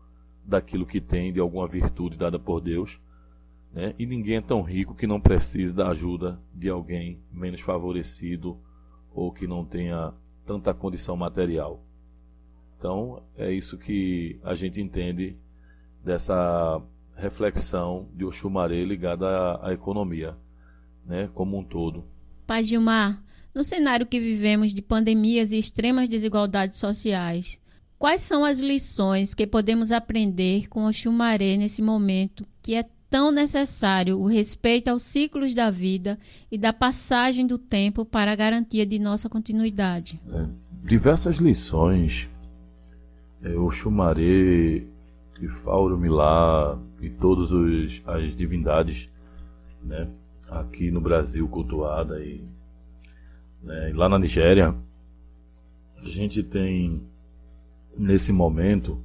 daquilo 0.46 0.86
que 0.86 1.02
tem, 1.02 1.34
de 1.34 1.40
alguma 1.40 1.68
virtude 1.68 2.16
dada 2.16 2.38
por 2.38 2.62
Deus. 2.62 3.00
Né? 3.72 3.96
E 3.98 4.06
ninguém 4.06 4.36
é 4.36 4.42
tão 4.42 4.62
rico 4.62 4.94
que 4.94 5.08
não 5.08 5.20
precise 5.20 5.74
da 5.74 5.90
ajuda 5.90 6.40
de 6.54 6.70
alguém 6.70 7.18
menos 7.32 7.62
favorecido 7.62 8.60
ou 9.12 9.32
que 9.32 9.48
não 9.48 9.66
tenha 9.66 10.14
tanta 10.46 10.74
condição 10.74 11.16
material. 11.16 11.84
Então, 12.78 13.24
é 13.38 13.52
isso 13.52 13.78
que 13.78 14.40
a 14.44 14.56
gente 14.56 14.82
entende 14.82 15.38
dessa 16.04 16.82
reflexão 17.16 18.10
de 18.14 18.26
Oxumaré 18.26 18.84
ligada 18.84 19.28
à, 19.28 19.70
à 19.70 19.74
economia, 19.74 20.36
né, 21.06 21.30
como 21.34 21.58
um 21.58 21.64
todo. 21.64 22.04
Pai 22.46 22.64
Gilmar, 22.64 23.24
no 23.54 23.64
cenário 23.64 24.06
que 24.06 24.20
vivemos 24.20 24.74
de 24.74 24.82
pandemias 24.82 25.52
e 25.52 25.58
extremas 25.58 26.10
desigualdades 26.10 26.78
sociais, 26.78 27.60
quais 27.98 28.22
são 28.22 28.44
as 28.44 28.60
lições 28.60 29.34
que 29.34 29.48
podemos 29.48 29.92
aprender 29.92 30.68
com 30.68 30.86
Oxumaré 30.86 31.56
nesse 31.56 31.82
momento 31.82 32.46
que 32.62 32.76
é 32.76 32.86
tão 33.14 33.32
necessário 33.32 34.20
o 34.20 34.26
respeito 34.26 34.88
aos 34.88 35.04
ciclos 35.04 35.54
da 35.54 35.70
vida 35.70 36.18
e 36.52 36.58
da 36.58 36.74
passagem 36.74 37.46
do 37.46 37.60
tempo 37.60 38.04
para 38.04 38.32
a 38.32 38.36
garantia 38.36 38.88
de 38.88 38.98
nossa 38.98 39.30
continuidade. 39.30 40.20
É, 40.34 40.48
diversas 40.84 41.36
lições. 41.36 42.28
É, 43.44 43.50
o 43.50 43.70
Xumaré 43.70 44.82
e 45.40 45.48
Fauro 45.48 45.96
Milá 45.96 46.80
e 47.02 47.10
todas 47.12 47.52
as 48.04 48.36
divindades 48.36 49.08
né, 49.84 50.08
aqui 50.50 50.90
no 50.90 51.00
Brasil 51.00 51.48
cultuada 51.48 52.20
e, 52.20 52.44
né, 53.62 53.92
lá 53.94 54.10
na 54.10 54.18
Nigéria, 54.18 54.74
a 56.02 56.08
gente 56.08 56.42
tem 56.42 57.00
nesse 57.96 58.32
momento, 58.32 58.98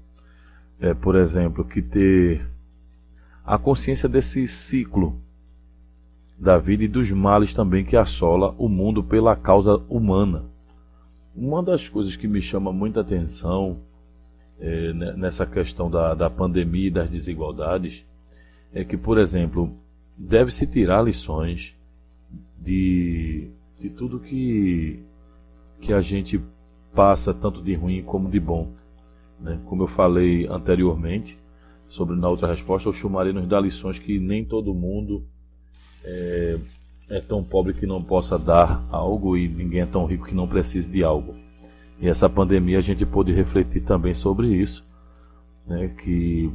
é, 0.81 0.95
por 0.95 1.15
exemplo, 1.15 1.63
que 1.63 1.83
ter 1.83 2.57
a 3.49 3.57
consciência 3.57 4.07
desse 4.11 4.47
ciclo 4.47 5.19
da 6.39 6.59
vida 6.59 6.85
e 6.85 6.89
dos 6.89 7.11
males 7.11 7.55
também 7.55 7.83
que 7.83 7.97
assola 7.97 8.55
o 8.59 8.69
mundo 8.69 9.03
pela 9.03 9.35
causa 9.35 9.79
humana. 9.89 10.45
Uma 11.35 11.63
das 11.63 11.89
coisas 11.89 12.15
que 12.15 12.29
me 12.29 12.43
chama 12.43 12.71
muita 12.75 13.01
atenção 13.01 13.79
é, 14.61 14.93
nessa 14.93 15.47
questão 15.47 15.91
da, 15.91 16.15
da 16.15 16.29
pandemia 16.29 16.89
e 16.89 16.91
das 16.91 17.09
desigualdades 17.09 18.05
é 18.71 18.85
que, 18.85 18.99
por 18.99 19.17
exemplo, 19.17 19.73
deve-se 20.15 20.67
tirar 20.67 21.01
lições 21.01 21.75
de, 22.61 23.49
de 23.81 23.89
tudo 23.89 24.21
que, 24.21 25.03
que 25.81 25.95
a 25.95 26.03
gente 26.03 26.39
passa, 26.95 27.33
tanto 27.33 27.63
de 27.63 27.73
ruim 27.73 28.03
como 28.03 28.29
de 28.29 28.39
bom. 28.39 28.69
Né? 29.41 29.59
Como 29.65 29.85
eu 29.85 29.89
falei 29.89 30.47
anteriormente, 30.47 31.41
sobre 31.89 32.17
na 32.17 32.29
outra 32.29 32.49
resposta, 32.49 32.89
o 32.89 32.93
Chumari 32.93 33.33
nos 33.33 33.47
dá 33.47 33.59
lições 33.61 33.99
que 33.99 34.19
nem 34.19 34.45
todo 34.45 34.75
mundo 34.75 35.25
é, 36.05 36.59
é, 37.11 37.21
tão 37.21 37.43
pobre 37.43 37.73
que 37.73 37.87
não 37.87 38.03
possa 38.03 38.39
dar 38.39 38.85
algo 38.91 39.37
e 39.37 39.49
ninguém 39.49 39.81
é 39.81 39.87
tão 39.87 40.05
rico 40.05 40.27
que 40.27 40.35
não 40.35 40.47
precise 40.47 40.91
de 40.91 41.03
algo. 41.03 41.35
E 42.01 42.09
essa 42.09 42.29
pandemia 42.29 42.79
a 42.79 42.83
gente 42.83 43.05
pôde 43.05 43.33
refletir 43.33 43.81
também 43.81 44.15
sobre 44.15 44.49
isso, 44.49 44.85
né, 45.67 45.89
que 45.89 46.51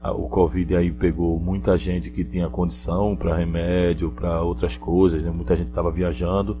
a, 0.00 0.12
o 0.12 0.28
Covid 0.28 0.74
aí 0.74 0.90
pegou 0.90 1.38
muita 1.38 1.76
gente 1.76 2.10
que 2.10 2.24
tinha 2.24 2.48
condição 2.48 3.14
para 3.14 3.36
remédio, 3.36 4.10
para 4.10 4.42
outras 4.42 4.76
coisas, 4.76 5.22
né, 5.22 5.30
muita 5.30 5.54
gente 5.54 5.68
estava 5.68 5.90
viajando 5.90 6.58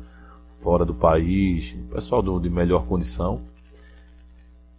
fora 0.60 0.84
do 0.84 0.94
país, 0.94 1.76
pessoal 1.90 2.22
do, 2.22 2.38
de 2.38 2.50
melhor 2.50 2.86
condição. 2.86 3.40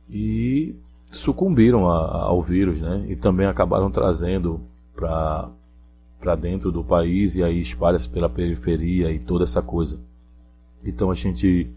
E 0.09 0.75
sucumbiram 1.11 1.87
a, 1.87 2.23
ao 2.23 2.41
vírus, 2.41 2.81
né? 2.81 3.05
E 3.07 3.15
também 3.15 3.47
acabaram 3.47 3.89
trazendo 3.89 4.61
para 4.95 6.35
dentro 6.35 6.71
do 6.71 6.83
país 6.83 7.35
e 7.35 7.43
aí 7.43 7.59
espalha-se 7.59 8.07
pela 8.07 8.29
periferia 8.29 9.11
e 9.11 9.19
toda 9.19 9.43
essa 9.43 9.61
coisa. 9.61 9.99
Então 10.83 11.09
a 11.09 11.13
gente, 11.13 11.69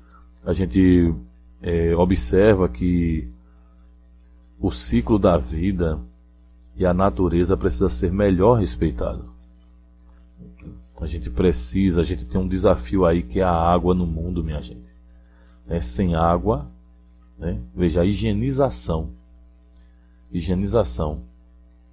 a 0.44 0.52
gente 0.52 1.14
é, 1.60 1.94
observa 1.96 2.68
que 2.68 3.28
o 4.60 4.70
ciclo 4.70 5.18
da 5.18 5.36
vida 5.38 5.98
e 6.76 6.86
a 6.86 6.94
natureza 6.94 7.56
precisa 7.56 7.88
ser 7.88 8.12
melhor 8.12 8.54
respeitado. 8.54 9.32
A 11.00 11.06
gente 11.06 11.28
precisa, 11.28 12.00
a 12.00 12.04
gente 12.04 12.24
tem 12.24 12.40
um 12.40 12.46
desafio 12.46 13.04
aí 13.04 13.22
que 13.22 13.40
é 13.40 13.42
a 13.42 13.50
água 13.50 13.92
no 13.92 14.06
mundo, 14.06 14.44
minha 14.44 14.62
gente. 14.62 14.94
É, 15.68 15.80
sem 15.80 16.14
água, 16.14 16.70
né? 17.36 17.58
veja, 17.74 18.02
a 18.02 18.04
higienização. 18.04 19.10
Higienização 20.32 21.20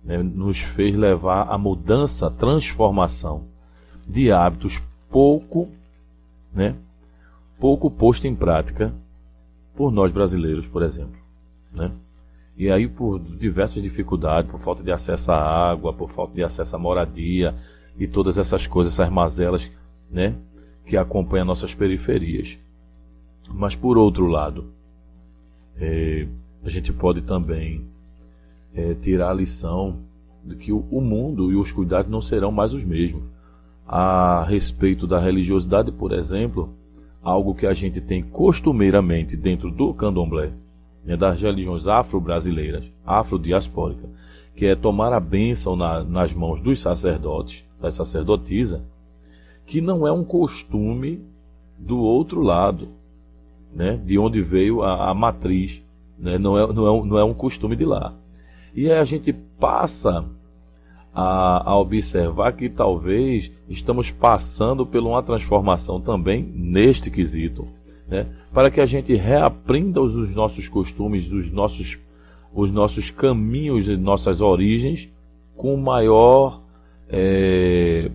né? 0.04 0.18
nos 0.18 0.60
fez 0.60 0.96
levar 0.96 1.50
a 1.50 1.58
mudança, 1.58 2.28
a 2.28 2.32
transformação 2.32 3.44
de 4.08 4.32
hábitos 4.32 4.82
pouco, 5.10 5.68
né? 6.54 6.76
pouco 7.60 7.92
posto 7.92 8.28
em 8.28 8.36
prática 8.36 8.94
por 9.76 9.92
nós 9.92 10.12
brasileiros, 10.12 10.68
por 10.68 10.84
exemplo. 10.84 11.20
Né? 11.74 11.92
E 12.58 12.70
aí, 12.70 12.88
por 12.88 13.20
diversas 13.20 13.82
dificuldades, 13.82 14.52
por 14.52 14.60
falta 14.60 14.84
de 14.84 14.92
acesso 14.92 15.32
à 15.32 15.38
água, 15.38 15.94
por 15.94 16.10
falta 16.10 16.34
de 16.34 16.44
acesso 16.44 16.76
à 16.76 16.80
moradia 16.80 17.56
e 17.98 18.06
todas 18.06 18.38
essas 18.38 18.68
coisas, 18.68 18.94
essas 18.94 19.10
mazelas 19.10 19.72
né, 20.12 20.36
que 20.86 20.98
acompanham 20.98 21.46
nossas 21.46 21.74
periferias. 21.74 22.58
Mas, 23.48 23.76
por 23.76 23.98
outro 23.98 24.28
lado, 24.28 24.74
é, 25.78 26.28
a 26.64 26.70
gente 26.70 26.92
pode 26.92 27.22
também 27.22 27.88
é, 28.74 28.94
tirar 28.94 29.32
a 29.32 29.34
lição 29.34 29.98
de 30.44 30.56
que 30.56 30.72
o, 30.72 31.02
mundo 31.02 31.52
e 31.52 31.56
os 31.56 31.72
cuidados 31.72 32.12
não 32.12 32.22
serão 32.22 32.52
mais 32.52 32.74
os 32.74 32.84
mesmos. 32.84 33.24
A 33.88 34.44
respeito 34.44 35.06
da 35.08 35.20
religiosidade, 35.20 35.92
por 35.92 36.12
exemplo, 36.12 36.70
algo 37.22 37.56
que 37.56 37.66
a 37.66 37.74
gente 37.74 38.00
tem 38.00 38.22
costumeiramente 38.24 39.36
dentro 39.36 39.70
do 39.72 39.94
candomblé, 39.94 40.52
né, 41.04 41.18
das 41.18 41.42
religiões 41.42 41.88
afro-brasileiras, 41.88 42.86
afro-diaspóricas, 43.06 44.10
que 44.56 44.66
é 44.66 44.76
tomar 44.76 45.14
a 45.14 45.20
bênção 45.20 45.76
na, 45.76 46.04
nas 46.04 46.34
mãos 46.34 46.62
dos 46.62 46.80
sacerdotes, 46.80 47.64
das 47.80 47.96
sacerdotisas, 47.96 48.82
que 49.66 49.82
não 49.82 50.08
é 50.08 50.12
um 50.12 50.24
costume 50.24 51.22
do 51.78 52.00
outro 52.00 52.42
lado, 52.42 52.90
né, 53.74 54.00
de 54.04 54.18
onde 54.18 54.42
veio 54.42 54.82
a, 54.82 55.10
a 55.10 55.14
matriz, 55.14 55.84
né, 56.18 56.38
não, 56.38 56.58
é, 56.58 56.74
não, 56.74 56.88
é, 56.88 57.06
não 57.06 57.18
é 57.18 57.24
um 57.24 57.34
costume 57.34 57.76
de 57.76 57.86
lá. 57.86 58.14
E 58.74 58.90
a 58.92 59.04
gente 59.04 59.34
passa 59.34 60.26
a, 61.14 61.72
a, 61.72 61.78
observar 61.78 62.54
que 62.54 62.70
talvez 62.70 63.52
estamos 63.68 64.12
passando 64.12 64.86
por 64.86 65.02
uma 65.02 65.24
transformação 65.24 66.00
também 66.00 66.44
neste 66.56 67.10
quesito, 67.10 67.68
né? 68.08 68.28
para 68.54 68.70
que 68.70 68.80
a 68.80 68.86
gente 68.86 69.14
reaprenda 69.16 70.02
os, 70.02 70.16
os 70.16 70.34
nossos 70.36 70.70
costumes, 70.70 71.32
os 71.32 71.52
nossos, 71.52 71.98
os 72.54 72.72
nossos 72.72 73.12
caminhos, 73.12 73.88
nossas 73.98 74.42
origens 74.42 75.10
com 75.56 75.76
maior, 75.76 76.62
é, 77.10 78.10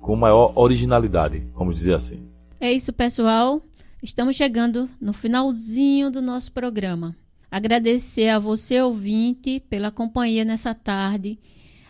com 0.00 0.16
maior 0.16 0.52
originalidade, 0.54 1.42
vamos 1.54 1.76
dizer 1.76 1.94
assim. 1.94 2.20
É 2.60 2.70
isso, 2.70 2.92
pessoal. 2.92 3.62
Estamos 4.02 4.36
chegando 4.36 4.88
no 5.00 5.12
finalzinho 5.12 6.10
do 6.10 6.20
nosso 6.20 6.52
programa. 6.52 7.14
Agradecer 7.50 8.28
a 8.28 8.38
você, 8.38 8.80
ouvinte, 8.80 9.60
pela 9.68 9.90
companhia 9.90 10.44
nessa 10.44 10.74
tarde 10.74 11.38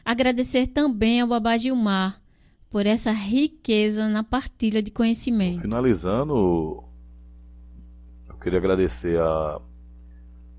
Agradecer 0.05 0.67
também 0.67 1.21
ao 1.21 1.29
Babá 1.29 1.57
Gilmar 1.57 2.21
por 2.71 2.87
essa 2.87 3.13
riqueza 3.13 4.09
na 4.09 4.25
partilha 4.25 4.83
de 4.83 4.91
conhecimento. 4.91 5.61
Finalizando, 5.61 6.83
eu 8.29 8.35
queria 8.41 8.59
agradecer 8.59 9.21
a 9.21 9.61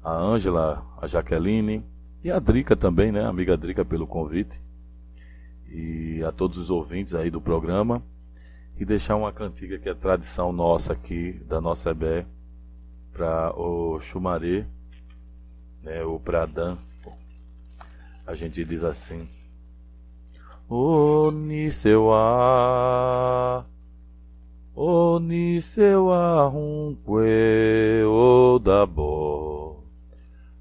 a 0.04 0.18
Ângela, 0.18 0.84
a 1.00 1.06
Jaqueline 1.06 1.84
e 2.24 2.32
a 2.32 2.40
Drica 2.40 2.76
também, 2.76 3.12
né, 3.12 3.24
amiga 3.24 3.56
Drica 3.56 3.86
pelo 3.86 4.08
convite. 4.08 4.60
E 5.70 6.24
a 6.24 6.32
todos 6.32 6.58
os 6.58 6.72
ouvintes 6.72 7.14
aí 7.14 7.30
do 7.30 7.40
programa 7.40 8.02
e 8.80 8.86
deixar 8.86 9.16
uma 9.16 9.32
cantiga 9.32 9.78
que 9.78 9.90
é 9.90 9.94
tradição 9.94 10.52
nossa 10.52 10.94
aqui 10.94 11.34
da 11.46 11.62
nossa 11.62 11.92
EBE 11.92 12.26
para 13.12 13.54
o 13.56 14.00
Chumaré, 14.00 14.66
né, 15.84 16.04
o 16.04 16.20
Pradan 16.20 16.78
a 18.32 18.36
gente 18.36 18.64
diz 18.64 18.84
assim: 18.84 19.28
Onisewa, 20.70 22.16
Onisewa 24.74 26.48
rumque 26.48 28.04
odabo, 28.06 29.84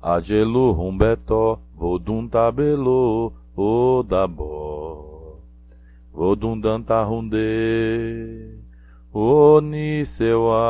Ajelu 0.02 0.72
rumbeto, 0.72 1.60
vodun 1.74 2.26
tabelo 2.26 3.32
odabo, 3.56 5.38
vodun 6.12 6.60
danta 6.60 7.04
runde, 7.04 8.58
Onisewa, 9.12 10.60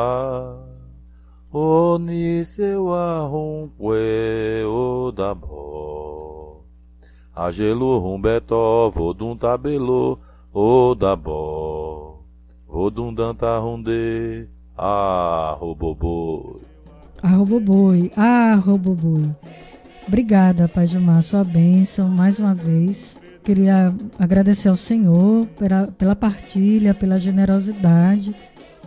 Onisewa 1.53 3.27
rumque 3.27 4.63
odabo. 4.65 6.63
Agelu 7.35 7.99
rumbeto, 7.99 8.89
vodum 8.89 9.35
tabelo, 9.35 10.17
odabó. 10.53 12.23
Vodum 12.65 13.13
danta 13.13 13.57
runde, 13.59 14.47
arroboboi. 14.77 16.61
Arroboboi, 17.21 18.11
arroboboi. 18.15 19.29
Obrigada, 20.07 20.69
Pai 20.69 20.87
Gilmar, 20.87 21.21
sua 21.21 21.43
bênção 21.43 22.07
mais 22.07 22.39
uma 22.39 22.55
vez. 22.55 23.19
Queria 23.43 23.93
agradecer 24.17 24.69
ao 24.69 24.75
Senhor 24.77 25.45
pela, 25.59 25.87
pela 25.87 26.15
partilha, 26.15 26.93
pela 26.93 27.19
generosidade 27.19 28.33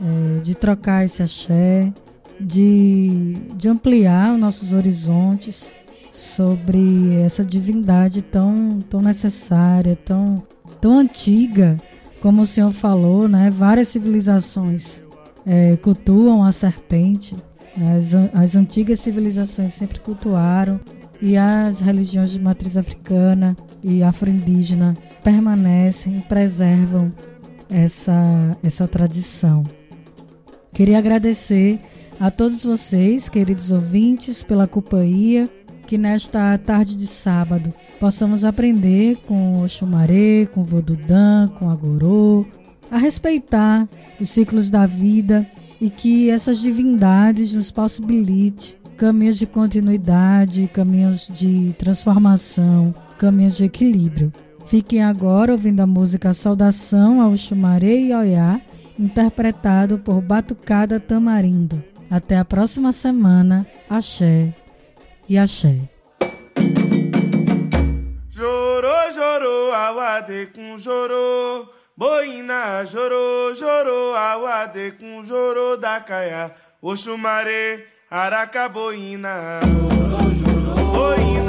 é, 0.01 0.41
de 0.41 0.55
trocar 0.55 1.05
esse 1.05 1.23
axé, 1.23 1.93
de, 2.41 3.35
de 3.57 3.69
ampliar 3.69 4.35
os 4.35 4.41
nossos 4.41 4.73
horizontes 4.73 5.73
sobre 6.13 7.17
essa 7.25 7.45
divindade 7.45 8.23
tão, 8.23 8.79
tão 8.89 9.01
necessária, 9.01 9.97
tão, 9.97 10.43
tão 10.81 10.99
antiga, 10.99 11.77
como 12.21 12.43
o 12.43 12.47
senhor 12.47 12.73
falou, 12.73 13.29
né? 13.29 13.51
Várias 13.51 13.89
civilizações 13.89 15.03
é, 15.45 15.77
cultuam 15.77 16.45
a 16.45 16.53
serpente. 16.53 17.37
As, 17.97 18.15
as 18.33 18.55
antigas 18.55 19.01
civilizações 19.01 19.75
sempre 19.75 19.99
cultuaram 19.99 20.81
e 21.21 21.37
as 21.37 21.81
religiões 21.81 22.31
de 22.31 22.41
matriz 22.41 22.77
africana 22.77 23.57
e 23.83 24.03
afro-indígena 24.03 24.97
permanecem, 25.23 26.21
preservam 26.29 27.13
essa, 27.69 28.57
essa 28.63 28.87
tradição. 28.87 29.65
Queria 30.73 30.99
agradecer 30.99 31.81
a 32.21 32.31
todos 32.31 32.65
vocês, 32.65 33.29
queridos 33.29 33.73
ouvintes, 33.73 34.43
pela 34.43 34.67
companhia 34.67 35.49
que 35.87 35.99
nesta 35.99 36.57
tarde 36.59 36.97
de 36.97 37.07
sábado 37.07 37.73
possamos 38.01 38.45
aprender 38.45 39.17
com 39.27 39.63
o 39.63 39.69
Xumaré, 39.69 40.47
com 40.47 40.63
o 40.63 40.65
Vodudã, 40.65 41.49
com 41.59 41.69
a 41.71 41.75
Gorô, 41.75 42.47
a 42.91 42.99
respeitar 42.99 43.89
os 44.21 44.31
ciclos 44.31 44.71
da 44.71 44.87
vida 44.87 45.47
e 45.81 45.91
que 45.91 46.31
essas 46.31 46.61
divindades 46.61 47.53
nos 47.53 47.71
possibilite 47.71 48.77
caminhos 48.97 49.39
de 49.39 49.47
continuidade, 49.47 50.71
caminhos 50.73 51.29
de 51.29 51.75
transformação, 51.79 52.95
caminhos 53.19 53.57
de 53.57 53.65
equilíbrio. 53.65 54.33
Fiquem 54.67 55.03
agora 55.03 55.53
ouvindo 55.53 55.81
a 55.81 55.87
música 55.87 56.33
Saudação 56.33 57.21
ao 57.21 57.37
Xumaré 57.37 57.97
e 57.97 58.15
Oiá, 58.15 58.61
interpretado 58.99 59.99
por 59.99 60.23
Batucada 60.23 61.01
Tamarindo. 61.01 61.94
Até 62.15 62.39
a 62.39 62.45
próxima 62.45 62.93
semana. 62.93 63.67
Axé 63.91 64.55
e 65.29 65.37
axé. 65.37 65.81
Jorô, 68.31 69.11
jorô, 69.13 69.73
awade 69.75 70.47
com 70.55 70.79
jorô. 70.79 71.67
Boina, 71.97 72.85
jorô, 72.85 73.53
jorô, 73.53 74.15
awade 74.15 74.93
com 74.93 75.25
jorô 75.25 75.77
da 75.77 76.01
caia. 76.01 76.55
Oxumaré, 76.81 77.85
aracaboina. 78.09 79.59
Jorô, 79.67 80.31
jorô, 80.35 80.85
boina. 80.93 81.44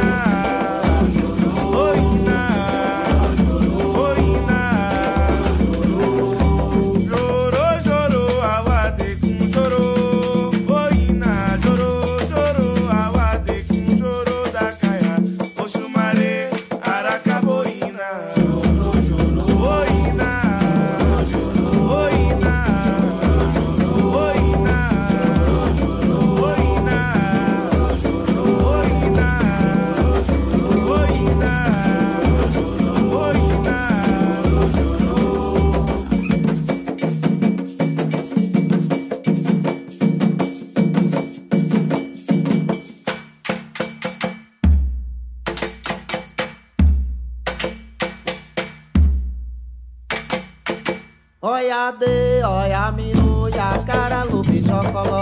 Jacará, 53.66 54.24
lobijó, 54.26 54.78
colorado 54.94 55.15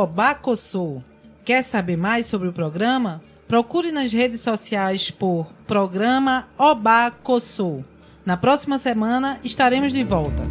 Obacossul. 0.00 1.04
Quer 1.44 1.62
saber 1.62 1.96
mais 1.96 2.26
sobre 2.26 2.48
o 2.48 2.52
programa? 2.52 3.22
Procure 3.46 3.92
nas 3.92 4.12
redes 4.12 4.40
sociais 4.40 5.10
por 5.10 5.52
Programa 5.66 6.48
Obacossul. 6.56 7.84
Na 8.24 8.36
próxima 8.36 8.78
semana 8.78 9.38
estaremos 9.44 9.92
de 9.92 10.02
volta. 10.02 10.42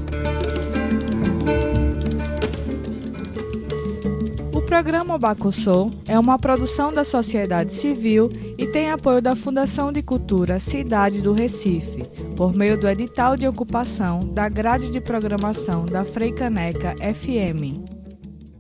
O 4.54 4.62
programa 4.62 5.16
Obacossou 5.16 5.90
é 6.08 6.20
uma 6.20 6.38
produção 6.38 6.94
da 6.94 7.04
sociedade 7.04 7.74
civil 7.74 8.30
e 8.56 8.68
tem 8.68 8.92
apoio 8.92 9.20
da 9.20 9.36
Fundação 9.36 9.92
de 9.92 10.04
Cultura 10.04 10.60
Cidade 10.60 11.22
do 11.22 11.34
Recife, 11.34 12.04
por 12.36 12.54
meio 12.54 12.80
do 12.80 12.88
edital 12.88 13.36
de 13.36 13.48
ocupação 13.48 14.20
da 14.20 14.48
grade 14.48 14.92
de 14.92 15.02
programação 15.02 15.86
da 15.86 16.06
Freicaneca 16.06 16.96
FM. 16.98 17.99